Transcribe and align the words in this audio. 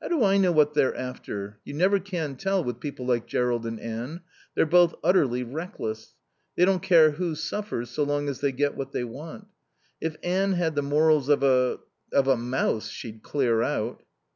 "How 0.00 0.08
do 0.08 0.24
I 0.24 0.38
know 0.38 0.50
what 0.50 0.74
they're 0.74 0.96
after? 0.96 1.60
You 1.64 1.72
never 1.74 2.00
can 2.00 2.34
tell 2.34 2.64
with 2.64 2.80
people 2.80 3.06
like 3.06 3.26
Jerrold 3.28 3.64
and 3.64 3.78
Anne. 3.78 4.22
They're 4.56 4.66
both 4.66 4.96
utterly 5.04 5.44
reckless. 5.44 6.14
They 6.56 6.64
don't 6.64 6.82
care 6.82 7.12
who 7.12 7.36
suffers 7.36 7.88
so 7.88 8.02
long 8.02 8.28
as 8.28 8.40
they 8.40 8.50
get 8.50 8.74
what 8.76 8.90
they 8.90 9.04
want. 9.04 9.46
If 10.00 10.16
Anne 10.20 10.54
had 10.54 10.74
the 10.74 10.82
morals 10.82 11.28
of 11.28 11.44
a 11.44 11.78
of 12.12 12.26
a 12.26 12.36
mouse, 12.36 12.88
she'd 12.88 13.22
clear 13.22 13.62
out." 13.62 14.02